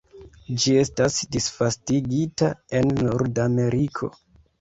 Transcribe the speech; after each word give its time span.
Ĝi 0.61 0.71
estas 0.83 1.17
disvastigita 1.35 2.49
en 2.79 2.89
Nordameriko. 3.01 4.11